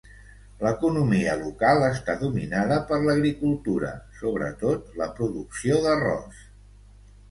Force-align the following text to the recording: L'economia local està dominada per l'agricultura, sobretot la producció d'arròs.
L'economia 0.61 1.35
local 1.41 1.85
està 1.89 2.17
dominada 2.23 2.81
per 2.89 2.99
l'agricultura, 3.05 3.95
sobretot 4.25 5.01
la 5.05 5.13
producció 5.23 5.83
d'arròs. 5.89 6.47